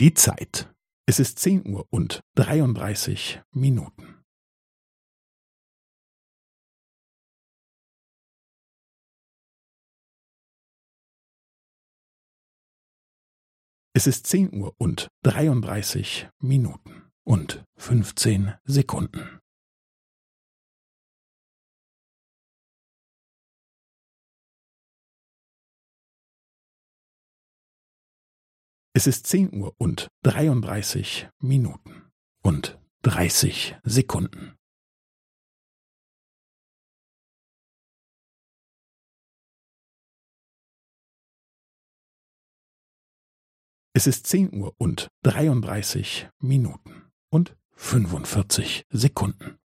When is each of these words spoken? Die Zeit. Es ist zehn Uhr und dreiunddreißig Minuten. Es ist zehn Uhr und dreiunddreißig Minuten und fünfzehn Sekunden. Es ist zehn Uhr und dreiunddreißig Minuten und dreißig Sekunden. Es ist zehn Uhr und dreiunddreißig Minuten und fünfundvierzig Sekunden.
Die 0.00 0.14
Zeit. 0.14 0.72
Es 1.08 1.18
ist 1.18 1.40
zehn 1.40 1.66
Uhr 1.66 1.84
und 1.90 2.20
dreiunddreißig 2.36 3.42
Minuten. 3.50 4.24
Es 13.92 14.06
ist 14.06 14.28
zehn 14.28 14.54
Uhr 14.54 14.72
und 14.78 15.08
dreiunddreißig 15.24 16.28
Minuten 16.38 17.10
und 17.24 17.64
fünfzehn 17.76 18.54
Sekunden. 18.62 19.40
Es 28.98 29.06
ist 29.06 29.28
zehn 29.28 29.54
Uhr 29.54 29.76
und 29.78 30.08
dreiunddreißig 30.24 31.28
Minuten 31.38 32.10
und 32.42 32.80
dreißig 33.02 33.76
Sekunden. 33.84 34.58
Es 43.92 44.08
ist 44.08 44.26
zehn 44.26 44.52
Uhr 44.52 44.74
und 44.78 45.06
dreiunddreißig 45.22 46.28
Minuten 46.40 47.08
und 47.30 47.56
fünfundvierzig 47.76 48.82
Sekunden. 48.90 49.60